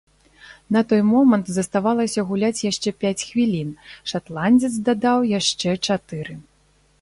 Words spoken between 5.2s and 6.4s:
яшчэ чатыры.